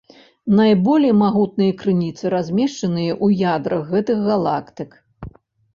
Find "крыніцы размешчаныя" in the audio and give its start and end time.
1.81-3.11